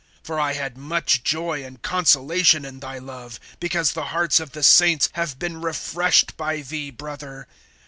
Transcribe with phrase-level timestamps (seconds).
[0.23, 4.63] (7)For I had[1:7] much joy and consolation in thy love, because the hearts of the
[4.63, 7.47] saints have been refreshed by thee, brother.